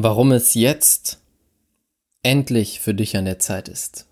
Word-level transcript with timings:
Warum 0.00 0.30
es 0.30 0.54
jetzt 0.54 1.18
endlich 2.22 2.78
für 2.78 2.94
dich 2.94 3.16
an 3.16 3.24
der 3.24 3.40
Zeit 3.40 3.68
ist. 3.68 4.06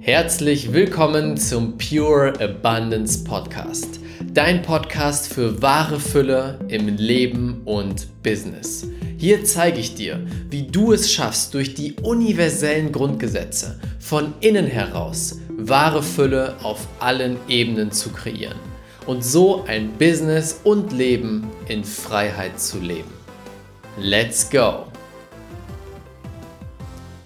Herzlich 0.00 0.72
willkommen 0.72 1.36
zum 1.36 1.76
Pure 1.76 2.32
Abundance 2.40 3.22
Podcast. 3.24 4.00
Dein 4.36 4.60
Podcast 4.60 5.32
für 5.32 5.62
wahre 5.62 5.98
Fülle 5.98 6.58
im 6.68 6.88
Leben 6.88 7.62
und 7.64 8.22
Business. 8.22 8.86
Hier 9.16 9.46
zeige 9.46 9.80
ich 9.80 9.94
dir, 9.94 10.26
wie 10.50 10.64
du 10.64 10.92
es 10.92 11.10
schaffst, 11.10 11.54
durch 11.54 11.72
die 11.72 11.94
universellen 12.02 12.92
Grundgesetze 12.92 13.80
von 13.98 14.34
innen 14.40 14.66
heraus 14.66 15.38
wahre 15.56 16.02
Fülle 16.02 16.54
auf 16.62 16.86
allen 17.00 17.38
Ebenen 17.48 17.92
zu 17.92 18.10
kreieren 18.10 18.58
und 19.06 19.24
so 19.24 19.64
ein 19.64 19.92
Business 19.92 20.60
und 20.64 20.92
Leben 20.92 21.46
in 21.68 21.82
Freiheit 21.82 22.60
zu 22.60 22.78
leben. 22.78 23.14
Let's 23.98 24.50
go! 24.50 24.84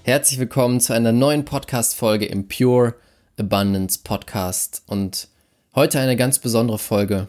Herzlich 0.05 0.39
willkommen 0.39 0.79
zu 0.79 0.93
einer 0.93 1.11
neuen 1.11 1.45
Podcast-Folge 1.45 2.27
im 2.27 2.47
Pure 2.47 2.95
Abundance 3.37 3.99
Podcast 4.05 4.85
und 4.87 5.30
heute 5.75 6.01
eine 6.01 6.17
ganz 6.17 6.39
besondere 6.39 6.79
Folge 6.79 7.29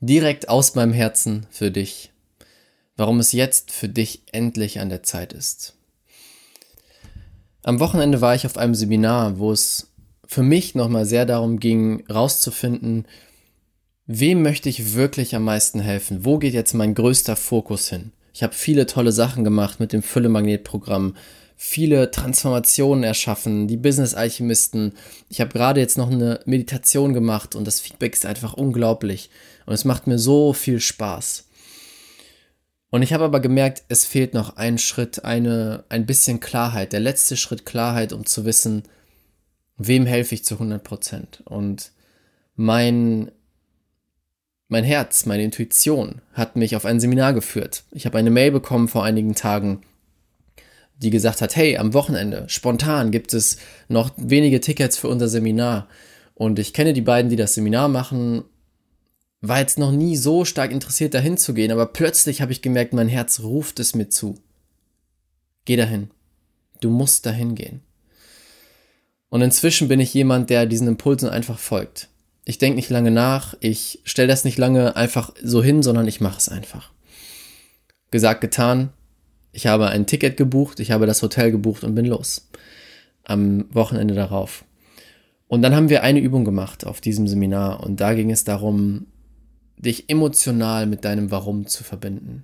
direkt 0.00 0.48
aus 0.48 0.74
meinem 0.74 0.92
Herzen 0.92 1.46
für 1.50 1.70
dich 1.70 2.10
warum 2.96 3.18
es 3.20 3.32
jetzt 3.32 3.70
für 3.70 3.88
dich 3.88 4.22
endlich 4.32 4.80
an 4.80 4.88
der 4.88 5.02
Zeit 5.02 5.32
ist. 5.32 5.74
Am 7.62 7.80
Wochenende 7.80 8.20
war 8.20 8.34
ich 8.34 8.46
auf 8.46 8.56
einem 8.56 8.74
Seminar, 8.74 9.38
wo 9.38 9.50
es 9.50 9.90
für 10.26 10.42
mich 10.42 10.74
nochmal 10.74 11.06
sehr 11.06 11.26
darum 11.26 11.60
ging, 11.60 12.04
rauszufinden, 12.10 13.06
wem 14.06 14.42
möchte 14.42 14.68
ich 14.68 14.94
wirklich 14.94 15.34
am 15.34 15.44
meisten 15.44 15.80
helfen? 15.80 16.24
Wo 16.24 16.38
geht 16.38 16.54
jetzt 16.54 16.74
mein 16.74 16.94
größter 16.94 17.36
Fokus 17.36 17.88
hin? 17.88 18.12
Ich 18.32 18.42
habe 18.42 18.52
viele 18.52 18.86
tolle 18.86 19.12
Sachen 19.12 19.44
gemacht 19.44 19.80
mit 19.80 19.92
dem 19.92 20.02
Fülle-Magnet-Programm, 20.02 21.16
viele 21.56 22.10
Transformationen 22.10 23.04
erschaffen, 23.04 23.68
die 23.68 23.76
Business-Alchemisten. 23.76 24.92
Ich 25.28 25.40
habe 25.40 25.52
gerade 25.52 25.80
jetzt 25.80 25.98
noch 25.98 26.10
eine 26.10 26.40
Meditation 26.44 27.14
gemacht 27.14 27.54
und 27.54 27.66
das 27.66 27.80
Feedback 27.80 28.14
ist 28.14 28.26
einfach 28.26 28.54
unglaublich. 28.54 29.30
Und 29.66 29.74
es 29.74 29.84
macht 29.84 30.06
mir 30.06 30.18
so 30.18 30.52
viel 30.52 30.80
Spaß. 30.80 31.44
Und 32.90 33.02
ich 33.02 33.12
habe 33.12 33.24
aber 33.24 33.40
gemerkt, 33.40 33.82
es 33.88 34.04
fehlt 34.04 34.34
noch 34.34 34.56
ein 34.56 34.78
Schritt, 34.78 35.24
eine, 35.24 35.84
ein 35.88 36.06
bisschen 36.06 36.38
Klarheit. 36.38 36.92
Der 36.92 37.00
letzte 37.00 37.36
Schritt 37.36 37.66
Klarheit, 37.66 38.12
um 38.12 38.24
zu 38.24 38.44
wissen, 38.44 38.84
wem 39.76 40.06
helfe 40.06 40.34
ich 40.34 40.44
zu 40.44 40.54
100 40.54 40.82
Prozent. 40.84 41.42
Und 41.44 41.90
mein, 42.54 43.32
mein 44.68 44.84
Herz, 44.84 45.26
meine 45.26 45.42
Intuition 45.42 46.20
hat 46.34 46.54
mich 46.56 46.76
auf 46.76 46.84
ein 46.84 47.00
Seminar 47.00 47.32
geführt. 47.32 47.84
Ich 47.90 48.06
habe 48.06 48.18
eine 48.18 48.30
Mail 48.30 48.52
bekommen 48.52 48.86
vor 48.86 49.02
einigen 49.02 49.34
Tagen, 49.34 49.80
die 50.96 51.10
gesagt 51.10 51.40
hat, 51.40 51.56
hey, 51.56 51.76
am 51.76 51.94
Wochenende, 51.94 52.44
spontan 52.48 53.10
gibt 53.10 53.34
es 53.34 53.58
noch 53.88 54.12
wenige 54.16 54.60
Tickets 54.60 54.96
für 54.96 55.08
unser 55.08 55.28
Seminar. 55.28 55.88
Und 56.34 56.58
ich 56.58 56.72
kenne 56.72 56.92
die 56.92 57.00
beiden, 57.00 57.30
die 57.30 57.36
das 57.36 57.54
Seminar 57.54 57.88
machen 57.88 58.44
war 59.48 59.58
jetzt 59.58 59.78
noch 59.78 59.92
nie 59.92 60.16
so 60.16 60.44
stark 60.44 60.72
interessiert, 60.72 61.14
dahin 61.14 61.36
zu 61.36 61.54
gehen, 61.54 61.70
aber 61.70 61.86
plötzlich 61.86 62.40
habe 62.40 62.52
ich 62.52 62.62
gemerkt, 62.62 62.92
mein 62.92 63.08
Herz 63.08 63.40
ruft 63.40 63.78
es 63.78 63.94
mir 63.94 64.08
zu. 64.08 64.38
Geh 65.64 65.76
dahin. 65.76 66.10
Du 66.80 66.90
musst 66.90 67.26
dahin 67.26 67.54
gehen. 67.54 67.80
Und 69.28 69.42
inzwischen 69.42 69.88
bin 69.88 70.00
ich 70.00 70.14
jemand, 70.14 70.50
der 70.50 70.66
diesen 70.66 70.88
Impulsen 70.88 71.28
einfach 71.28 71.58
folgt. 71.58 72.08
Ich 72.44 72.58
denke 72.58 72.76
nicht 72.76 72.90
lange 72.90 73.10
nach, 73.10 73.54
ich 73.60 74.00
stelle 74.04 74.28
das 74.28 74.44
nicht 74.44 74.58
lange 74.58 74.96
einfach 74.96 75.32
so 75.42 75.62
hin, 75.62 75.82
sondern 75.82 76.06
ich 76.06 76.20
mache 76.20 76.38
es 76.38 76.48
einfach. 76.48 76.92
Gesagt, 78.10 78.40
getan. 78.40 78.92
Ich 79.54 79.68
habe 79.68 79.86
ein 79.88 80.06
Ticket 80.06 80.36
gebucht, 80.36 80.80
ich 80.80 80.90
habe 80.90 81.06
das 81.06 81.22
Hotel 81.22 81.52
gebucht 81.52 81.84
und 81.84 81.94
bin 81.94 82.06
los. 82.06 82.48
Am 83.22 83.72
Wochenende 83.72 84.12
darauf. 84.12 84.64
Und 85.46 85.62
dann 85.62 85.76
haben 85.76 85.88
wir 85.88 86.02
eine 86.02 86.18
Übung 86.18 86.44
gemacht 86.44 86.84
auf 86.84 87.00
diesem 87.00 87.28
Seminar 87.28 87.84
und 87.84 88.00
da 88.00 88.14
ging 88.14 88.32
es 88.32 88.42
darum, 88.42 89.06
dich 89.76 90.10
emotional 90.10 90.86
mit 90.86 91.04
deinem 91.04 91.30
Warum 91.30 91.68
zu 91.68 91.84
verbinden. 91.84 92.42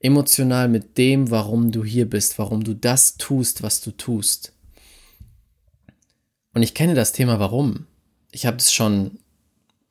Emotional 0.00 0.68
mit 0.68 0.98
dem, 0.98 1.30
warum 1.30 1.72
du 1.72 1.82
hier 1.82 2.08
bist, 2.08 2.38
warum 2.38 2.62
du 2.62 2.74
das 2.74 3.16
tust, 3.16 3.62
was 3.62 3.80
du 3.80 3.92
tust. 3.92 4.52
Und 6.52 6.62
ich 6.62 6.74
kenne 6.74 6.94
das 6.94 7.12
Thema 7.12 7.40
Warum. 7.40 7.86
Ich 8.32 8.44
habe 8.44 8.58
es 8.58 8.70
schon 8.70 9.12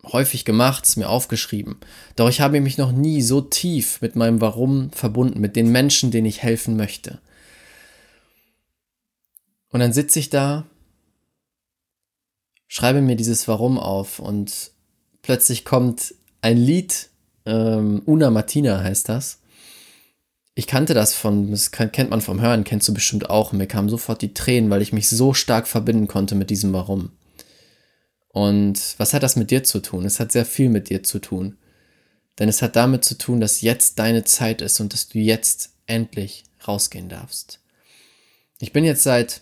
häufig 0.06 0.46
gemacht, 0.46 0.86
es 0.86 0.98
mir 0.98 1.10
aufgeschrieben. 1.10 1.78
Doch 2.16 2.30
ich 2.30 2.42
habe 2.42 2.60
mich 2.60 2.78
noch 2.78 2.92
nie 2.92 3.22
so 3.22 3.42
tief 3.42 4.02
mit 4.02 4.16
meinem 4.16 4.42
Warum 4.42 4.92
verbunden, 4.92 5.40
mit 5.40 5.56
den 5.56 5.72
Menschen, 5.72 6.12
denen 6.12 6.28
ich 6.28 6.44
helfen 6.44 6.76
möchte. 6.76 7.20
Und 9.70 9.80
dann 9.80 9.94
sitze 9.94 10.20
ich 10.20 10.30
da, 10.30 10.66
schreibe 12.68 13.02
mir 13.02 13.16
dieses 13.16 13.48
Warum 13.48 13.80
auf 13.80 14.20
und 14.20 14.72
plötzlich 15.22 15.66
kommt 15.66 16.14
ein 16.42 16.58
Lied, 16.58 17.10
ähm, 17.46 18.02
Una 18.06 18.30
Martina 18.30 18.82
heißt 18.82 19.10
das. 19.10 19.40
Ich 20.56 20.68
kannte 20.68 20.94
das 20.94 21.16
von, 21.16 21.50
das 21.50 21.72
kennt 21.72 22.12
man 22.12 22.22
vom 22.22 22.40
Hören, 22.40 22.64
kennst 22.64 22.88
du 22.88 22.94
bestimmt 22.94 23.30
auch. 23.30 23.54
Mir 23.54 23.66
kamen 23.66 23.90
sofort 23.90 24.22
die 24.22 24.36
Tränen, 24.36 24.70
weil 24.70 24.84
ich 24.84 24.94
mich 24.94 25.10
so 25.10 25.34
stark 25.34 25.68
verbinden 25.68 26.08
konnte 26.08 26.36
mit 26.36 26.52
diesem 26.52 26.74
Warum. 26.74 27.10
Und 28.34 28.96
was 28.98 29.14
hat 29.14 29.22
das 29.24 29.36
mit 29.36 29.52
dir 29.52 29.64
zu 29.64 29.80
tun? 29.80 30.06
Es 30.06 30.20
hat 30.20 30.32
sehr 30.32 30.46
viel 30.46 30.68
mit 30.68 30.90
dir 30.90 31.04
zu 31.04 31.20
tun. 31.20 31.56
Denn 32.40 32.50
es 32.50 32.64
hat 32.64 32.76
damit 32.76 33.06
zu 33.06 33.16
tun, 33.16 33.40
dass 33.40 33.62
jetzt 33.62 34.00
deine 34.00 34.24
Zeit 34.24 34.62
ist 34.62 34.80
und 34.80 34.92
dass 34.92 35.08
du 35.08 35.20
jetzt 35.20 35.70
endlich 35.86 36.44
rausgehen 36.68 37.10
darfst. 37.10 37.60
Ich 38.60 38.74
bin 38.74 38.86
jetzt 38.86 39.04
seit 39.04 39.42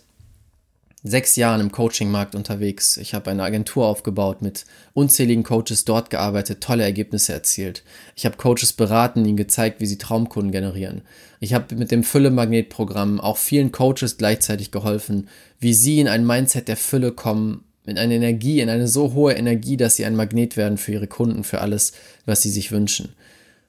sechs 1.02 1.36
Jahren 1.36 1.62
im 1.62 1.72
Coaching-Markt 1.72 2.34
unterwegs. 2.34 2.98
Ich 2.98 3.14
habe 3.14 3.30
eine 3.30 3.42
Agentur 3.42 3.86
aufgebaut, 3.86 4.42
mit 4.42 4.66
unzähligen 4.92 5.42
Coaches 5.42 5.86
dort 5.86 6.10
gearbeitet, 6.10 6.60
tolle 6.60 6.84
Ergebnisse 6.84 7.32
erzielt. 7.32 7.82
Ich 8.14 8.26
habe 8.26 8.36
Coaches 8.36 8.74
beraten, 8.74 9.24
ihnen 9.24 9.38
gezeigt, 9.38 9.80
wie 9.80 9.86
sie 9.86 9.98
Traumkunden 9.98 10.52
generieren. 10.52 11.00
Ich 11.40 11.54
habe 11.54 11.74
mit 11.76 11.90
dem 11.90 12.04
Fülle-Magnet-Programm 12.04 13.20
auch 13.20 13.38
vielen 13.38 13.72
Coaches 13.72 14.18
gleichzeitig 14.18 14.70
geholfen, 14.70 15.28
wie 15.58 15.72
sie 15.72 15.98
in 15.98 16.08
ein 16.08 16.26
Mindset 16.26 16.68
der 16.68 16.76
Fülle 16.76 17.10
kommen, 17.12 17.64
in 17.84 17.98
eine 17.98 18.14
Energie, 18.14 18.60
in 18.60 18.68
eine 18.68 18.88
so 18.88 19.12
hohe 19.12 19.34
Energie, 19.34 19.76
dass 19.76 19.96
sie 19.96 20.04
ein 20.04 20.16
Magnet 20.16 20.56
werden 20.56 20.78
für 20.78 20.92
ihre 20.92 21.08
Kunden, 21.08 21.44
für 21.44 21.60
alles, 21.60 21.92
was 22.26 22.42
sie 22.42 22.50
sich 22.50 22.70
wünschen. 22.70 23.14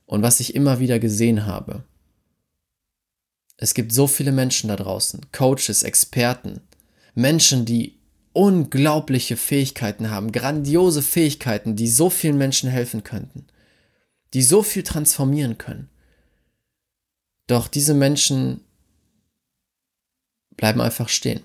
Und 0.06 0.22
was 0.22 0.40
ich 0.40 0.56
immer 0.56 0.80
wieder 0.80 1.00
gesehen 1.00 1.46
habe, 1.46 1.84
es 3.58 3.74
gibt 3.74 3.92
so 3.92 4.08
viele 4.08 4.32
Menschen 4.32 4.68
da 4.68 4.76
draußen, 4.76 5.22
Coaches, 5.32 5.84
Experten, 5.84 6.62
Menschen, 7.16 7.66
die 7.66 8.00
unglaubliche 8.34 9.38
Fähigkeiten 9.38 10.10
haben, 10.10 10.32
grandiose 10.32 11.02
Fähigkeiten, 11.02 11.76
die 11.76 11.88
so 11.88 12.10
vielen 12.10 12.38
Menschen 12.38 12.70
helfen 12.70 13.04
könnten, 13.04 13.46
die 14.34 14.42
so 14.42 14.64
viel 14.64 14.84
transformieren 14.84 15.58
können. 15.58 15.90
Doch 17.48 17.68
diese 17.68 17.94
Menschen 17.94 18.62
bleiben 20.58 20.82
einfach 20.82 21.10
stehen. 21.10 21.42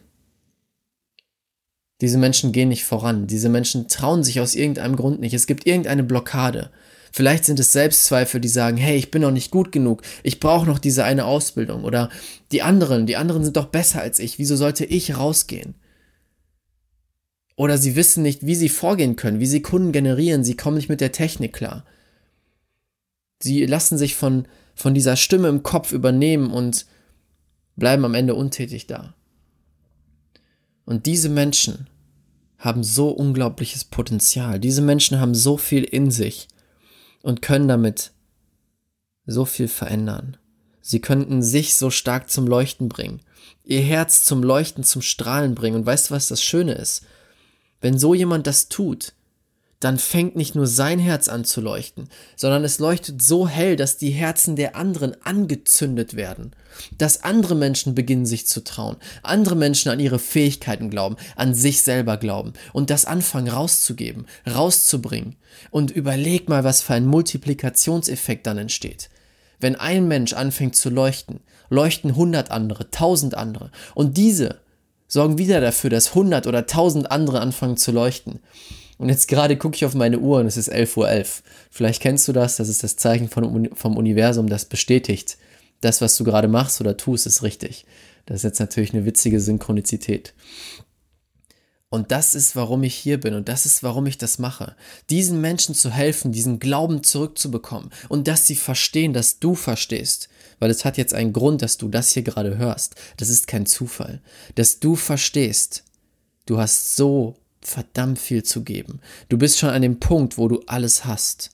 Diese 2.01 2.19
Menschen 2.19 2.53
gehen 2.53 2.69
nicht 2.69 2.85
voran. 2.85 3.27
Diese 3.27 3.49
Menschen 3.49 3.89
trauen 3.89 4.23
sich 4.23 4.41
aus 4.41 4.55
irgendeinem 4.55 4.97
Grund 4.97 5.21
nicht. 5.21 5.35
Es 5.35 5.47
gibt 5.47 5.67
irgendeine 5.67 6.05
Blockade. 6.05 6.71
Vielleicht 7.13 7.45
sind 7.45 7.59
es 7.59 7.73
Selbstzweifel, 7.73 8.41
die 8.41 8.49
sagen, 8.49 8.77
hey, 8.77 8.97
ich 8.97 9.11
bin 9.11 9.23
noch 9.23 9.31
nicht 9.31 9.51
gut 9.51 9.73
genug, 9.73 10.03
ich 10.23 10.41
brauche 10.41 10.67
noch 10.67 10.79
diese 10.79 11.05
eine 11.05 11.25
Ausbildung. 11.25 11.85
Oder 11.85 12.11
die 12.53 12.63
anderen, 12.63 13.07
die 13.07 13.17
anderen 13.17 13.45
sind 13.45 13.57
doch 13.57 13.67
besser 13.67 14.01
als 14.01 14.19
ich, 14.19 14.39
wieso 14.39 14.57
sollte 14.57 14.85
ich 14.85 15.17
rausgehen? 15.17 15.75
Oder 17.57 17.77
sie 17.77 17.97
wissen 17.97 18.23
nicht, 18.23 18.47
wie 18.47 18.55
sie 18.55 18.69
vorgehen 18.69 19.17
können, 19.17 19.41
wie 19.41 19.47
sie 19.47 19.63
Kunden 19.63 19.91
generieren, 19.91 20.45
sie 20.45 20.57
kommen 20.57 20.77
nicht 20.77 20.89
mit 20.89 21.01
der 21.01 21.11
Technik 21.11 21.55
klar. 21.55 21.85
Sie 23.43 23.67
lassen 23.67 23.99
sich 23.99 24.15
von, 24.15 24.47
von 24.75 24.95
dieser 24.95 25.17
Stimme 25.17 25.49
im 25.49 25.63
Kopf 25.65 25.93
übernehmen 25.93 26.53
und 26.53 26.87
bleiben 27.75 28.05
am 28.05 28.15
Ende 28.15 28.35
untätig 28.35 28.87
da. 28.87 29.15
Und 30.89 31.05
diese 31.05 31.29
Menschen 31.29 31.87
haben 32.57 32.83
so 32.83 33.11
unglaubliches 33.11 33.85
Potenzial. 33.85 34.59
Diese 34.59 34.81
Menschen 34.81 35.21
haben 35.21 35.35
so 35.35 35.59
viel 35.59 35.85
in 35.85 36.11
sich 36.11 36.49
und 37.21 37.43
können 37.43 37.69
damit 37.69 38.13
so 39.27 39.45
viel 39.45 39.69
verändern. 39.69 40.39
Sie 40.81 41.03
könnten 41.03 41.43
sich 41.43 41.77
so 41.77 41.91
stark 41.91 42.31
zum 42.31 42.47
Leuchten 42.47 42.89
bringen, 42.89 43.21
ihr 43.65 43.83
Herz 43.83 44.25
zum 44.25 44.43
Leuchten, 44.43 44.83
zum 44.83 45.03
Strahlen 45.03 45.55
bringen. 45.55 45.77
Und 45.77 45.85
weißt 45.85 46.09
du, 46.09 46.15
was 46.15 46.29
das 46.29 46.43
Schöne 46.43 46.73
ist? 46.73 47.05
Wenn 47.83 47.99
so 47.99 48.15
jemand 48.15 48.47
das 48.47 48.71
tut, 48.71 49.13
dann 49.81 49.99
fängt 49.99 50.35
nicht 50.35 50.57
nur 50.57 50.67
sein 50.67 50.99
Herz 50.99 51.29
an 51.29 51.45
zu 51.45 51.61
leuchten, 51.61 52.09
sondern 52.35 52.65
es 52.65 52.81
leuchtet 52.81 53.23
so 53.23 53.47
hell, 53.47 53.77
dass 53.77 53.97
die 53.97 54.11
Herzen 54.11 54.57
der 54.57 54.75
anderen 54.75 55.15
angezündet 55.23 56.17
werden, 56.17 56.51
dass 56.97 57.23
andere 57.23 57.55
Menschen 57.55 57.95
beginnen 57.95 58.27
sich 58.27 58.47
zu 58.47 58.65
trauen, 58.65 58.97
andere 59.23 59.55
Menschen 59.55 59.91
an 59.91 60.01
ihre 60.01 60.19
Fähigkeiten 60.19 60.91
glauben, 60.91 61.17
an 61.37 61.55
sich 61.55 61.83
selber 61.83 62.17
glauben 62.17 62.55
und 62.73 62.91
das 62.91 63.05
anfangen 63.05 63.49
rauszugeben, 63.49 64.27
rauszubringen. 64.49 65.37
Und 65.71 65.91
überleg 65.91 66.49
mal, 66.49 66.65
was 66.65 66.83
für 66.83 66.95
ein 66.95 67.07
Multiplikationseffekt 67.07 68.47
dann 68.47 68.59
entsteht. 68.59 69.11
Wenn 69.61 69.77
ein 69.77 70.09
Mensch 70.09 70.33
anfängt 70.33 70.77
zu 70.77 70.91
leuchten, 70.91 71.41
leuchten 71.71 72.17
hundert 72.17 72.51
andere, 72.51 72.91
tausend 72.91 73.37
andere 73.37 73.71
und 73.95 74.17
diese 74.17 74.61
sorgen 75.07 75.39
wieder 75.39 75.61
dafür, 75.61 75.91
dass 75.91 76.15
hundert 76.15 76.47
oder 76.47 76.67
tausend 76.67 77.11
andere 77.11 77.41
anfangen 77.41 77.77
zu 77.77 77.93
leuchten. 77.93 78.41
Und 78.99 79.09
jetzt 79.09 79.29
gerade 79.29 79.57
gucke 79.57 79.77
ich 79.77 79.85
auf 79.85 79.95
meine 79.95 80.19
Uhr 80.19 80.41
und 80.41 80.47
es 80.47 80.57
ist 80.57 80.73
11.11 80.73 80.97
Uhr. 80.97 81.09
.11. 81.09 81.43
Vielleicht 81.71 82.03
kennst 82.03 82.27
du 82.29 82.33
das, 82.33 82.57
das 82.57 82.69
ist 82.69 82.83
das 82.83 82.97
Zeichen 82.97 83.29
von, 83.29 83.71
vom 83.75 83.97
Universum, 83.97 84.49
das 84.49 84.65
bestätigt, 84.65 85.39
das, 85.81 86.01
was 86.01 86.17
du 86.17 86.25
gerade 86.25 86.49
machst 86.49 86.81
oder 86.81 86.97
tust, 86.97 87.27
ist 87.27 87.43
richtig. 87.43 87.87
Das 88.27 88.39
ist 88.39 88.43
jetzt 88.43 88.59
natürlich 88.59 88.93
eine 88.93 89.07
witzige 89.07 89.41
Synchronizität. 89.41 90.35
Und 91.91 92.11
das 92.11 92.35
ist, 92.35 92.55
warum 92.55 92.83
ich 92.83 92.95
hier 92.95 93.19
bin 93.19 93.33
und 93.35 93.49
das 93.49 93.65
ist, 93.65 93.83
warum 93.83 94.07
ich 94.07 94.19
das 94.19 94.39
mache. 94.39 94.77
Diesen 95.09 95.41
Menschen 95.41 95.75
zu 95.75 95.91
helfen, 95.91 96.33
diesen 96.33 96.59
Glauben 96.59 97.03
zurückzubekommen 97.03 97.91
und 98.11 98.29
dass 98.29 98.47
sie 98.47 98.57
verstehen, 98.57 99.15
dass 99.15 99.39
du 99.39 99.55
verstehst. 99.55 100.29
Weil 100.59 100.71
es 100.71 100.85
hat 100.85 100.99
jetzt 100.99 101.15
einen 101.15 101.33
Grund, 101.33 101.63
dass 101.63 101.79
du 101.79 101.89
das 101.89 102.11
hier 102.11 102.25
gerade 102.25 102.59
hörst. 102.59 102.97
Das 103.17 103.31
ist 103.31 103.47
kein 103.47 103.65
Zufall. 103.65 104.21
Dass 104.55 104.81
du 104.81 104.97
verstehst, 104.97 105.85
du 106.45 106.59
hast 106.59 106.97
so 106.97 107.37
verdammt 107.61 108.19
viel 108.19 108.43
zu 108.43 108.65
geben. 108.65 109.01
Du 109.29 109.39
bist 109.39 109.59
schon 109.59 109.71
an 109.71 109.83
dem 109.83 110.01
Punkt, 110.01 110.39
wo 110.39 110.49
du 110.49 110.63
alles 110.67 111.05
hast. 111.05 111.51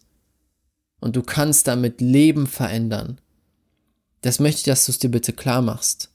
Und 1.01 1.17
du 1.17 1.23
kannst 1.23 1.67
damit 1.67 2.01
Leben 2.01 2.47
verändern. 2.47 3.21
Das 4.23 4.41
möchte 4.41 4.61
ich, 4.61 4.65
dass 4.65 4.87
du 4.87 4.93
es 4.93 4.99
dir 4.99 5.11
bitte 5.11 5.33
klar 5.33 5.61
machst. 5.61 6.11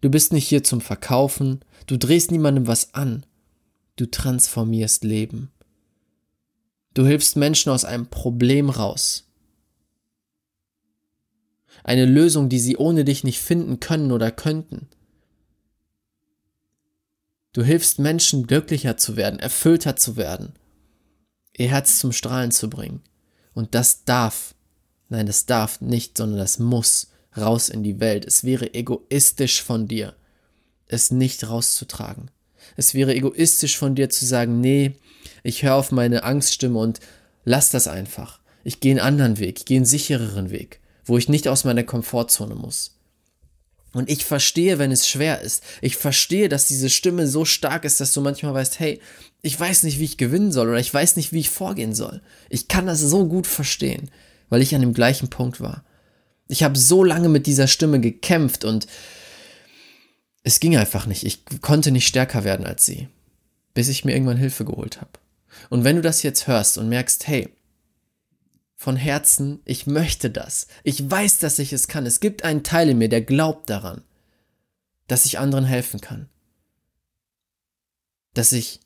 Du 0.00 0.10
bist 0.10 0.32
nicht 0.32 0.48
hier 0.48 0.64
zum 0.64 0.80
Verkaufen, 0.80 1.64
du 1.86 1.96
drehst 1.96 2.30
niemandem 2.30 2.66
was 2.66 2.94
an. 2.94 3.24
Du 3.96 4.06
transformierst 4.06 5.04
Leben. 5.04 5.50
Du 6.94 7.06
hilfst 7.06 7.36
Menschen 7.36 7.70
aus 7.70 7.84
einem 7.84 8.06
Problem 8.06 8.70
raus. 8.70 9.28
Eine 11.82 12.06
Lösung, 12.06 12.48
die 12.48 12.58
sie 12.58 12.76
ohne 12.76 13.04
dich 13.04 13.24
nicht 13.24 13.40
finden 13.40 13.80
können 13.80 14.10
oder 14.10 14.30
könnten. 14.30 14.88
Du 17.54 17.62
hilfst 17.62 18.00
Menschen 18.00 18.48
glücklicher 18.48 18.96
zu 18.96 19.16
werden, 19.16 19.38
erfüllter 19.38 19.94
zu 19.94 20.16
werden, 20.16 20.52
ihr 21.56 21.68
Herz 21.68 22.00
zum 22.00 22.10
Strahlen 22.10 22.50
zu 22.50 22.68
bringen. 22.68 23.00
Und 23.54 23.76
das 23.76 24.04
darf, 24.04 24.56
nein, 25.08 25.26
das 25.26 25.46
darf 25.46 25.80
nicht, 25.80 26.18
sondern 26.18 26.38
das 26.40 26.58
muss 26.58 27.12
raus 27.36 27.68
in 27.68 27.84
die 27.84 28.00
Welt. 28.00 28.24
Es 28.24 28.42
wäre 28.42 28.74
egoistisch 28.74 29.62
von 29.62 29.86
dir, 29.86 30.16
es 30.88 31.12
nicht 31.12 31.48
rauszutragen. 31.48 32.28
Es 32.76 32.92
wäre 32.92 33.14
egoistisch 33.14 33.78
von 33.78 33.94
dir 33.94 34.10
zu 34.10 34.26
sagen, 34.26 34.60
nee, 34.60 34.96
ich 35.44 35.62
höre 35.62 35.76
auf 35.76 35.92
meine 35.92 36.24
Angststimme 36.24 36.78
und 36.78 36.98
lass 37.44 37.70
das 37.70 37.86
einfach. 37.86 38.40
Ich 38.64 38.80
gehe 38.80 38.92
einen 38.92 39.06
anderen 39.06 39.38
Weg, 39.38 39.60
ich 39.60 39.64
gehe 39.64 39.76
einen 39.76 39.86
sichereren 39.86 40.50
Weg, 40.50 40.80
wo 41.04 41.18
ich 41.18 41.28
nicht 41.28 41.46
aus 41.46 41.62
meiner 41.62 41.84
Komfortzone 41.84 42.56
muss. 42.56 42.98
Und 43.94 44.10
ich 44.10 44.24
verstehe, 44.24 44.78
wenn 44.78 44.90
es 44.90 45.08
schwer 45.08 45.40
ist. 45.40 45.62
Ich 45.80 45.96
verstehe, 45.96 46.48
dass 46.48 46.66
diese 46.66 46.90
Stimme 46.90 47.26
so 47.26 47.44
stark 47.44 47.84
ist, 47.84 48.00
dass 48.00 48.12
du 48.12 48.20
manchmal 48.20 48.52
weißt, 48.52 48.80
hey, 48.80 49.00
ich 49.40 49.58
weiß 49.58 49.84
nicht, 49.84 49.98
wie 49.98 50.04
ich 50.04 50.16
gewinnen 50.16 50.52
soll 50.52 50.68
oder 50.68 50.80
ich 50.80 50.92
weiß 50.92 51.16
nicht, 51.16 51.32
wie 51.32 51.40
ich 51.40 51.50
vorgehen 51.50 51.94
soll. 51.94 52.20
Ich 52.50 52.68
kann 52.68 52.86
das 52.86 53.00
so 53.00 53.26
gut 53.26 53.46
verstehen, 53.46 54.10
weil 54.48 54.62
ich 54.62 54.74
an 54.74 54.80
dem 54.80 54.94
gleichen 54.94 55.28
Punkt 55.28 55.60
war. 55.60 55.84
Ich 56.48 56.62
habe 56.62 56.76
so 56.76 57.04
lange 57.04 57.28
mit 57.28 57.46
dieser 57.46 57.68
Stimme 57.68 58.00
gekämpft 58.00 58.64
und 58.64 58.86
es 60.42 60.60
ging 60.60 60.76
einfach 60.76 61.06
nicht. 61.06 61.24
Ich 61.24 61.44
konnte 61.62 61.90
nicht 61.90 62.06
stärker 62.06 62.44
werden 62.44 62.66
als 62.66 62.84
sie, 62.84 63.08
bis 63.72 63.88
ich 63.88 64.04
mir 64.04 64.12
irgendwann 64.12 64.36
Hilfe 64.36 64.64
geholt 64.64 65.00
habe. 65.00 65.12
Und 65.70 65.84
wenn 65.84 65.96
du 65.96 66.02
das 66.02 66.22
jetzt 66.22 66.46
hörst 66.46 66.78
und 66.78 66.88
merkst, 66.88 67.26
hey, 67.28 67.48
von 68.76 68.96
Herzen, 68.96 69.60
ich 69.64 69.86
möchte 69.86 70.30
das. 70.30 70.66
Ich 70.82 71.08
weiß, 71.10 71.38
dass 71.38 71.58
ich 71.58 71.72
es 71.72 71.88
kann. 71.88 72.06
Es 72.06 72.20
gibt 72.20 72.44
einen 72.44 72.62
Teil 72.62 72.90
in 72.90 72.98
mir, 72.98 73.08
der 73.08 73.22
glaubt 73.22 73.70
daran, 73.70 74.02
dass 75.06 75.26
ich 75.26 75.38
anderen 75.38 75.64
helfen 75.64 76.00
kann. 76.00 76.28
Dass 78.34 78.52
ich 78.52 78.80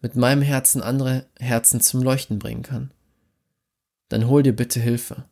mit 0.00 0.16
meinem 0.16 0.42
Herzen 0.42 0.82
andere 0.82 1.26
Herzen 1.38 1.80
zum 1.80 2.02
Leuchten 2.02 2.38
bringen 2.38 2.62
kann. 2.62 2.90
Dann 4.08 4.28
hol 4.28 4.42
dir 4.42 4.54
bitte 4.54 4.80
Hilfe. 4.80 5.24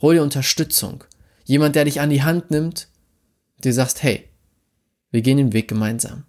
Hol 0.00 0.14
dir 0.14 0.22
Unterstützung. 0.22 1.04
Jemand, 1.44 1.76
der 1.76 1.84
dich 1.84 2.00
an 2.00 2.10
die 2.10 2.22
Hand 2.22 2.50
nimmt, 2.50 2.88
dir 3.64 3.72
sagst, 3.72 4.02
hey, 4.02 4.28
wir 5.10 5.22
gehen 5.22 5.38
den 5.38 5.52
Weg 5.52 5.68
gemeinsam. 5.68 6.24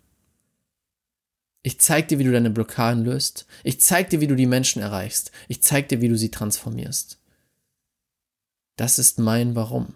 Ich 1.63 1.79
zeig 1.79 2.09
dir, 2.09 2.19
wie 2.19 2.25
du 2.25 2.31
deine 2.31 2.49
Blockaden 2.49 3.05
löst. 3.05 3.45
Ich 3.63 3.79
zeig 3.79 4.09
dir, 4.09 4.19
wie 4.19 4.27
du 4.27 4.35
die 4.35 4.45
Menschen 4.45 4.81
erreichst. 4.81 5.31
Ich 5.47 5.63
zeig 5.63 5.87
dir, 5.89 6.01
wie 6.01 6.09
du 6.09 6.17
sie 6.17 6.29
transformierst. 6.29 7.19
Das 8.75 8.99
ist 8.99 9.17
mein 9.17 9.55
Warum. 9.55 9.95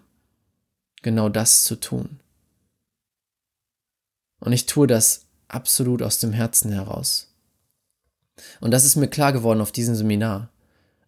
Genau 1.02 1.28
das 1.28 1.64
zu 1.64 1.76
tun. 1.76 2.20
Und 4.40 4.52
ich 4.52 4.66
tue 4.66 4.86
das 4.86 5.26
absolut 5.46 6.02
aus 6.02 6.18
dem 6.18 6.32
Herzen 6.32 6.72
heraus. 6.72 7.34
Und 8.60 8.70
das 8.70 8.84
ist 8.84 8.96
mir 8.96 9.08
klar 9.08 9.32
geworden 9.32 9.60
auf 9.60 9.72
diesem 9.72 9.94
Seminar. 9.94 10.50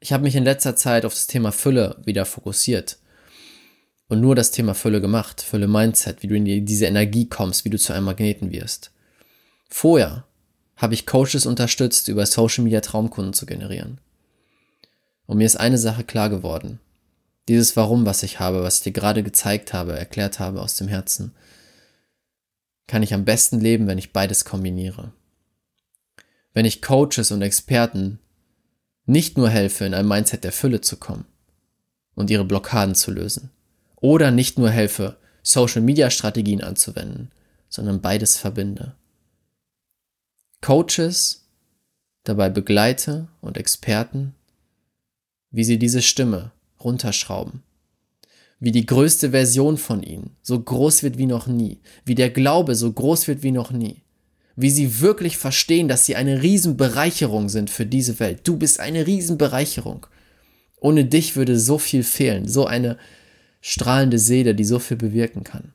Ich 0.01 0.12
habe 0.12 0.25
mich 0.25 0.37
in 0.37 0.45
letzter 0.45 0.77
Zeit 0.77 1.05
auf 1.05 1.15
das 1.15 1.27
Thema 1.27 1.53
Fülle 1.53 1.97
wieder 2.05 2.27
fokussiert 2.27 2.99
und 4.09 4.21
nur 4.21 4.35
das 4.35 4.51
Thema 4.51 4.75
Fülle 4.75 5.01
gemacht, 5.01 5.41
Fülle 5.41 5.69
Mindset, 5.69 6.23
wie 6.23 6.27
du 6.27 6.35
in 6.35 6.67
diese 6.67 6.87
Energie 6.87 7.29
kommst, 7.29 7.65
wie 7.65 7.71
du 7.71 7.79
zu 7.79 7.93
einem 7.93 8.07
Magneten 8.07 8.51
wirst. 8.51 8.91
Vorher 9.69 10.27
habe 10.81 10.94
ich 10.94 11.05
Coaches 11.05 11.44
unterstützt, 11.44 12.09
über 12.09 12.25
Social 12.25 12.65
Media 12.65 12.81
Traumkunden 12.81 13.35
zu 13.35 13.44
generieren. 13.44 13.99
Und 15.27 15.37
mir 15.37 15.44
ist 15.44 15.56
eine 15.56 15.77
Sache 15.77 16.05
klar 16.05 16.31
geworden. 16.31 16.81
Dieses 17.49 17.77
Warum, 17.77 18.06
was 18.06 18.23
ich 18.23 18.41
habe, 18.41 18.62
was 18.62 18.77
ich 18.77 18.82
dir 18.85 18.93
gerade 18.93 19.23
gezeigt 19.23 19.75
habe, 19.75 19.93
erklärt 19.93 20.38
habe 20.38 20.62
aus 20.62 20.77
dem 20.77 20.88
Herzen, 20.88 21.35
kann 22.87 23.03
ich 23.03 23.12
am 23.12 23.27
besten 23.27 23.61
leben, 23.61 23.87
wenn 23.87 23.99
ich 23.99 24.15
beides 24.15 24.47
kombiniere. 24.47 25.12
Wenn 26.55 26.65
ich 26.65 26.81
Coaches 26.81 27.31
und 27.31 27.43
Experten 27.43 28.19
nicht 29.05 29.37
nur 29.37 29.50
helfe, 29.50 29.85
in 29.85 29.94
ein 29.94 30.09
Mindset 30.09 30.44
der 30.44 30.53
Fülle 30.53 30.81
zu 30.81 30.97
kommen 30.97 31.26
und 32.15 32.31
ihre 32.31 32.44
Blockaden 32.44 32.94
zu 32.94 33.11
lösen, 33.11 33.50
oder 33.97 34.31
nicht 34.31 34.59
nur 34.59 34.71
helfe, 34.71 35.19
Social-Media-Strategien 35.43 36.62
anzuwenden, 36.62 37.31
sondern 37.69 38.00
beides 38.00 38.38
verbinde. 38.38 38.97
Coaches 40.61 41.47
dabei 42.25 42.51
begleite 42.51 43.29
und 43.41 43.57
Experten, 43.57 44.35
wie 45.51 45.65
sie 45.65 45.79
diese 45.79 46.03
Stimme 46.03 46.52
runterschrauben. 46.83 47.62
Wie 48.59 48.73
die 48.73 48.85
größte 48.85 49.31
Version 49.31 49.79
von 49.79 50.02
ihnen 50.02 50.37
so 50.43 50.61
groß 50.61 51.02
wird 51.02 51.17
wie 51.17 51.26
noch 51.26 51.47
nie. 51.47 51.81
Wie 52.05 52.14
der 52.14 52.29
Glaube 52.29 52.75
so 52.75 52.93
groß 52.93 53.26
wird 53.26 53.43
wie 53.43 53.52
noch 53.52 53.71
nie. 53.71 54.02
Wie 54.55 54.71
sie 54.71 55.00
wirklich 55.00 55.38
verstehen, 55.38 55.88
dass 55.88 56.05
sie 56.05 56.17
eine 56.17 56.43
Riesenbereicherung 56.43 57.49
sind 57.49 57.71
für 57.71 57.87
diese 57.87 58.21
Welt. 58.21 58.40
Du 58.45 58.59
bist 58.59 58.79
eine 58.79 59.07
Riesenbereicherung. 59.07 60.07
Ohne 60.79 61.07
dich 61.07 61.37
würde 61.37 61.59
so 61.59 61.79
viel 61.79 62.02
fehlen. 62.02 62.47
So 62.47 62.67
eine 62.67 62.99
strahlende 63.62 64.19
Seele, 64.19 64.55
die 64.55 64.64
so 64.64 64.79
viel 64.79 64.99
bewirken 64.99 65.43
kann. 65.43 65.73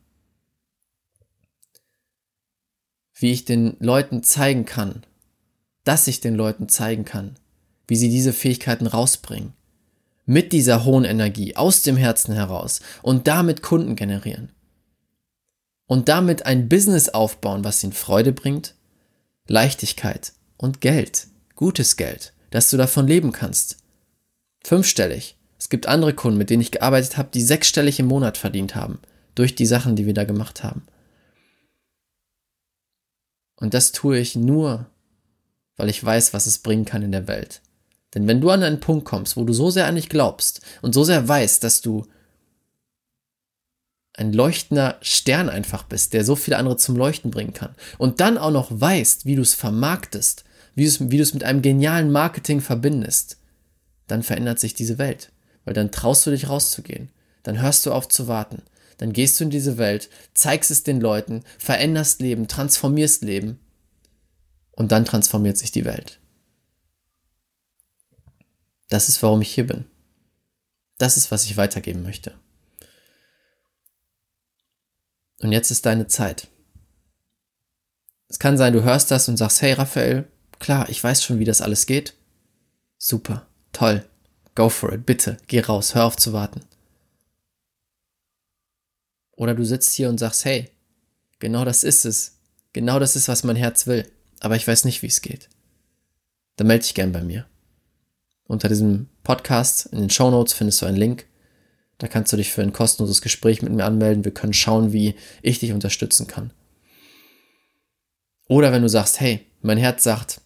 Wie 3.16 3.32
ich 3.32 3.46
den 3.46 3.78
Leuten 3.80 4.24
zeigen 4.24 4.66
kann, 4.66 5.04
dass 5.84 6.08
ich 6.08 6.20
den 6.20 6.36
Leuten 6.36 6.68
zeigen 6.70 7.06
kann, 7.06 7.36
wie 7.88 7.96
sie 7.96 8.10
diese 8.10 8.34
Fähigkeiten 8.34 8.88
rausbringen. 8.88 9.54
Mit 10.26 10.54
dieser 10.54 10.84
hohen 10.86 11.06
Energie 11.06 11.56
aus 11.56 11.84
dem 11.84 11.98
Herzen 11.98 12.34
heraus 12.34 12.82
und 13.04 13.28
damit 13.28 13.62
Kunden 13.62 13.96
generieren. 13.96 14.52
Und 15.88 16.10
damit 16.10 16.48
ein 16.48 16.68
Business 16.68 17.10
aufbauen, 17.10 17.64
was 17.64 17.84
ihnen 17.84 17.94
Freude 17.94 18.34
bringt, 18.34 18.74
Leichtigkeit 19.48 20.34
und 20.58 20.82
Geld, 20.82 21.28
gutes 21.56 21.96
Geld, 21.96 22.34
dass 22.50 22.72
du 22.72 22.78
davon 22.78 23.08
leben 23.08 23.32
kannst. 23.32 23.78
Fünfstellig. 24.64 25.38
Es 25.60 25.70
gibt 25.70 25.88
andere 25.88 26.14
Kunden, 26.14 26.40
mit 26.40 26.50
denen 26.50 26.62
ich 26.62 26.72
gearbeitet 26.72 27.18
habe, 27.18 27.30
die 27.34 27.42
sechsstellig 27.42 28.00
im 28.00 28.08
Monat 28.08 28.38
verdient 28.38 28.76
haben, 28.76 29.00
durch 29.36 29.54
die 29.54 29.68
Sachen, 29.68 29.96
die 29.96 30.08
wir 30.08 30.16
da 30.16 30.24
gemacht 30.24 30.64
haben. 30.64 30.84
Und 33.58 33.74
das 33.74 33.92
tue 33.92 34.18
ich 34.18 34.36
nur, 34.36 34.88
weil 35.78 35.90
ich 35.90 36.04
weiß, 36.04 36.34
was 36.34 36.46
es 36.46 36.60
bringen 36.60 36.86
kann 36.86 37.04
in 37.04 37.12
der 37.12 37.28
Welt. 37.28 37.62
Denn 38.14 38.28
wenn 38.28 38.42
du 38.42 38.50
an 38.50 38.64
einen 38.64 38.80
Punkt 38.80 39.06
kommst, 39.06 39.36
wo 39.38 39.44
du 39.44 39.54
so 39.54 39.70
sehr 39.70 39.88
an 39.88 39.96
dich 39.96 40.10
glaubst 40.10 40.62
und 40.82 40.94
so 40.94 41.04
sehr 41.04 41.28
weißt, 41.28 41.64
dass 41.64 41.82
du 41.82 42.06
ein 44.14 44.32
leuchtender 44.32 44.98
Stern 45.02 45.50
einfach 45.50 45.84
bist, 45.84 46.14
der 46.14 46.24
so 46.24 46.36
viele 46.36 46.58
andere 46.58 46.78
zum 46.78 46.96
Leuchten 46.96 47.32
bringen 47.32 47.54
kann, 47.54 47.76
und 47.98 48.22
dann 48.22 48.38
auch 48.38 48.52
noch 48.52 48.70
weißt, 48.72 49.26
wie 49.26 49.36
du 49.36 49.42
es 49.42 49.54
vermarktest, 49.54 50.46
wie 50.76 50.86
du 50.86 51.22
es 51.22 51.34
mit 51.34 51.44
einem 51.44 51.62
genialen 51.62 52.12
Marketing 52.12 52.62
verbindest, 52.62 53.38
dann 54.08 54.24
verändert 54.24 54.60
sich 54.60 54.74
diese 54.74 54.98
Welt. 54.98 55.32
Weil 55.66 55.74
dann 55.74 55.92
traust 55.92 56.26
du 56.26 56.32
dich 56.32 56.48
rauszugehen. 56.48 57.10
Dann 57.44 57.62
hörst 57.62 57.86
du 57.86 57.92
auf 57.92 58.08
zu 58.08 58.28
warten. 58.28 58.62
Dann 58.98 59.14
gehst 59.14 59.40
du 59.40 59.44
in 59.44 59.50
diese 59.50 59.78
Welt, 59.78 60.10
zeigst 60.34 60.72
es 60.72 60.84
den 60.84 61.02
Leuten, 61.02 61.44
veränderst 61.58 62.22
Leben, 62.22 62.48
transformierst 62.48 63.24
Leben. 63.24 63.60
Und 64.72 64.92
dann 64.92 65.06
transformiert 65.06 65.58
sich 65.58 65.72
die 65.72 65.86
Welt. 65.86 66.20
Das 68.90 69.10
ist, 69.10 69.22
warum 69.24 69.42
ich 69.42 69.54
hier 69.54 69.68
bin. 69.68 69.86
Das 70.98 71.18
ist, 71.18 71.32
was 71.32 71.46
ich 71.46 71.58
weitergeben 71.58 72.04
möchte. 72.04 72.36
Und 75.42 75.52
jetzt 75.52 75.72
ist 75.72 75.86
deine 75.86 76.08
Zeit. 76.08 76.48
Es 78.28 78.40
kann 78.40 78.58
sein, 78.58 78.74
du 78.74 78.84
hörst 78.84 79.12
das 79.12 79.28
und 79.28 79.38
sagst, 79.38 79.62
hey 79.62 79.74
Raphael, 79.74 80.28
klar, 80.60 80.90
ich 80.90 81.04
weiß 81.04 81.24
schon, 81.24 81.40
wie 81.40 81.46
das 81.46 81.62
alles 81.62 81.86
geht. 81.86 82.14
Super, 82.98 83.46
toll, 83.72 84.06
go 84.56 84.70
for 84.70 84.94
it, 84.94 85.06
bitte, 85.06 85.38
geh 85.48 85.60
raus, 85.60 85.96
hör 85.96 86.06
auf 86.06 86.18
zu 86.18 86.34
warten. 86.34 86.62
Oder 89.36 89.54
du 89.54 89.66
sitzt 89.66 89.94
hier 89.94 90.10
und 90.10 90.20
sagst, 90.20 90.46
hey, 90.46 90.70
genau 91.40 91.66
das 91.66 91.84
ist 91.84 92.06
es, 92.06 92.40
genau 92.74 93.00
das 93.00 93.16
ist, 93.16 93.28
was 93.28 93.44
mein 93.44 93.56
Herz 93.56 93.88
will, 93.88 94.10
aber 94.40 94.56
ich 94.56 94.68
weiß 94.68 94.86
nicht, 94.86 95.02
wie 95.02 95.08
es 95.08 95.22
geht. 95.22 95.50
Dann 96.56 96.68
melde 96.68 96.84
dich 96.84 96.94
gern 96.94 97.12
bei 97.12 97.24
mir. 97.24 97.46
Unter 98.48 98.70
diesem 98.70 99.08
Podcast 99.24 99.88
in 99.88 100.00
den 100.00 100.10
Show 100.10 100.30
Notes 100.30 100.54
findest 100.54 100.82
du 100.82 100.86
einen 100.86 100.98
Link. 100.98 101.26
Da 101.98 102.08
kannst 102.08 102.32
du 102.32 102.38
dich 102.38 102.52
für 102.52 102.62
ein 102.62 102.74
kostenloses 102.74 103.22
Gespräch 103.22 103.62
mit 103.62 103.74
mir 103.74 103.86
anmelden. 103.86 104.24
Wir 104.24 104.34
können 104.34 104.54
schauen, 104.54 104.94
wie 104.94 105.16
ich 105.42 105.60
dich 105.60 105.72
unterstützen 105.72 106.28
kann. 106.28 106.52
Oder 108.48 108.72
wenn 108.72 108.84
du 108.84 108.90
sagst, 108.90 109.20
hey, 109.20 109.46
mein 109.62 109.78
Herz 109.78 110.04
sagt, 110.04 110.42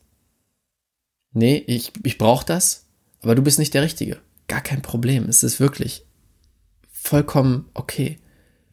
nee, 1.33 1.57
ich, 1.67 1.91
ich 2.03 2.17
brauche 2.17 2.45
das, 2.45 2.85
aber 3.21 3.35
du 3.35 3.41
bist 3.41 3.59
nicht 3.59 3.73
der 3.73 3.83
Richtige. 3.83 4.19
Gar 4.47 4.61
kein 4.61 4.81
Problem. 4.81 5.27
Es 5.27 5.43
ist 5.43 5.59
wirklich 5.59 6.05
vollkommen 6.91 7.69
okay. 7.73 8.19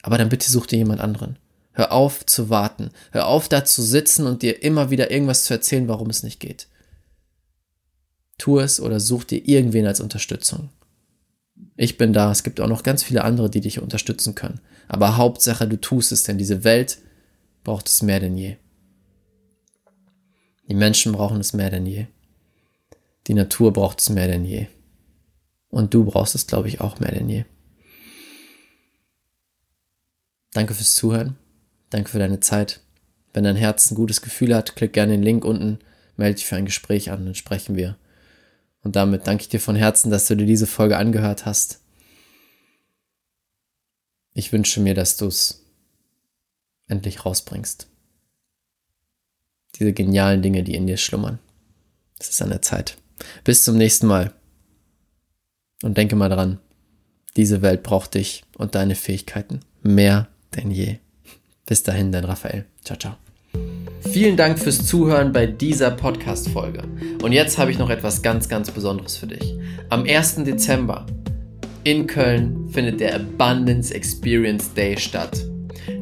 Aber 0.06 0.18
dann 0.18 0.28
bitte 0.28 0.48
such 0.48 0.66
dir 0.66 0.76
jemand 0.76 1.00
anderen. 1.00 1.36
Hör 1.72 1.90
auf 1.90 2.24
zu 2.24 2.48
warten. 2.48 2.90
Hör 3.10 3.26
auf 3.26 3.48
da 3.48 3.64
zu 3.64 3.82
sitzen 3.82 4.24
und 4.24 4.42
dir 4.42 4.62
immer 4.62 4.90
wieder 4.90 5.10
irgendwas 5.10 5.42
zu 5.42 5.52
erzählen, 5.52 5.88
warum 5.88 6.10
es 6.10 6.22
nicht 6.22 6.38
geht. 6.38 6.68
Tu 8.38 8.60
es 8.60 8.78
oder 8.78 9.00
such 9.00 9.24
dir 9.24 9.48
irgendwen 9.48 9.84
als 9.84 9.98
Unterstützung. 9.98 10.68
Ich 11.76 11.98
bin 11.98 12.12
da, 12.12 12.30
es 12.30 12.44
gibt 12.44 12.60
auch 12.60 12.68
noch 12.68 12.84
ganz 12.84 13.02
viele 13.02 13.24
andere, 13.24 13.50
die 13.50 13.60
dich 13.60 13.82
unterstützen 13.82 14.36
können. 14.36 14.60
Aber 14.86 15.16
Hauptsache, 15.16 15.66
du 15.66 15.80
tust 15.80 16.12
es, 16.12 16.22
denn 16.22 16.38
diese 16.38 16.62
Welt 16.62 16.98
braucht 17.64 17.88
es 17.88 18.00
mehr 18.00 18.20
denn 18.20 18.36
je. 18.36 18.58
Die 20.68 20.74
Menschen 20.74 21.10
brauchen 21.10 21.40
es 21.40 21.52
mehr 21.52 21.70
denn 21.70 21.84
je. 21.84 22.06
Die 23.26 23.34
Natur 23.34 23.72
braucht 23.72 24.00
es 24.00 24.08
mehr 24.08 24.28
denn 24.28 24.44
je. 24.44 24.68
Und 25.68 25.94
du 25.94 26.04
brauchst 26.04 26.36
es, 26.36 26.46
glaube 26.46 26.68
ich, 26.68 26.80
auch 26.80 27.00
mehr 27.00 27.10
denn 27.10 27.28
je. 27.28 27.44
Danke 30.56 30.72
fürs 30.72 30.94
Zuhören. 30.94 31.36
Danke 31.90 32.08
für 32.08 32.18
deine 32.18 32.40
Zeit. 32.40 32.80
Wenn 33.34 33.44
dein 33.44 33.56
Herz 33.56 33.90
ein 33.90 33.94
gutes 33.94 34.22
Gefühl 34.22 34.54
hat, 34.54 34.74
klick 34.74 34.94
gerne 34.94 35.12
den 35.12 35.22
Link 35.22 35.44
unten, 35.44 35.80
melde 36.16 36.36
dich 36.36 36.46
für 36.46 36.56
ein 36.56 36.64
Gespräch 36.64 37.10
an, 37.10 37.26
dann 37.26 37.34
sprechen 37.34 37.76
wir. 37.76 37.98
Und 38.80 38.96
damit 38.96 39.26
danke 39.26 39.42
ich 39.42 39.50
dir 39.50 39.60
von 39.60 39.76
Herzen, 39.76 40.10
dass 40.10 40.28
du 40.28 40.34
dir 40.34 40.46
diese 40.46 40.66
Folge 40.66 40.96
angehört 40.96 41.44
hast. 41.44 41.82
Ich 44.32 44.50
wünsche 44.50 44.80
mir, 44.80 44.94
dass 44.94 45.18
du 45.18 45.26
es 45.26 45.62
endlich 46.88 47.26
rausbringst. 47.26 47.88
Diese 49.78 49.92
genialen 49.92 50.40
Dinge, 50.40 50.62
die 50.62 50.74
in 50.74 50.86
dir 50.86 50.96
schlummern. 50.96 51.38
Es 52.18 52.30
ist 52.30 52.40
an 52.40 52.48
der 52.48 52.62
Zeit. 52.62 52.96
Bis 53.44 53.62
zum 53.62 53.76
nächsten 53.76 54.06
Mal. 54.06 54.32
Und 55.82 55.98
denke 55.98 56.16
mal 56.16 56.30
dran, 56.30 56.60
diese 57.36 57.60
Welt 57.60 57.82
braucht 57.82 58.14
dich 58.14 58.44
und 58.56 58.74
deine 58.74 58.94
Fähigkeiten 58.94 59.60
mehr 59.82 60.30
denn 60.56 60.70
je. 60.70 60.96
Bis 61.66 61.82
dahin, 61.82 62.12
dein 62.12 62.24
Raphael. 62.24 62.64
Ciao, 62.84 62.98
ciao. 62.98 63.14
Vielen 64.10 64.36
Dank 64.36 64.58
fürs 64.58 64.86
Zuhören 64.86 65.32
bei 65.32 65.46
dieser 65.46 65.90
Podcast-Folge. 65.90 66.82
Und 67.22 67.32
jetzt 67.32 67.58
habe 67.58 67.70
ich 67.70 67.78
noch 67.78 67.90
etwas 67.90 68.22
ganz, 68.22 68.48
ganz 68.48 68.70
Besonderes 68.70 69.16
für 69.16 69.26
dich. 69.26 69.54
Am 69.90 70.04
1. 70.04 70.44
Dezember 70.44 71.06
in 71.84 72.06
Köln 72.06 72.68
findet 72.70 73.00
der 73.00 73.16
Abundance 73.16 73.94
Experience 73.94 74.72
Day 74.74 74.96
statt. 74.98 75.44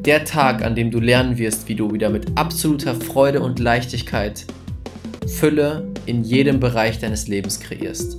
Der 0.04 0.24
Tag, 0.24 0.62
an 0.62 0.74
dem 0.74 0.90
du 0.90 1.00
lernen 1.00 1.38
wirst, 1.38 1.68
wie 1.68 1.74
du 1.74 1.92
wieder 1.92 2.10
mit 2.10 2.38
absoluter 2.38 2.94
Freude 2.94 3.40
und 3.40 3.58
Leichtigkeit 3.58 4.46
Fülle 5.26 5.86
in 6.06 6.22
jedem 6.22 6.60
Bereich 6.60 6.98
deines 6.98 7.28
Lebens 7.28 7.60
kreierst. 7.60 8.18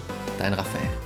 Dein 0.41 0.55
Raphael. 0.55 1.00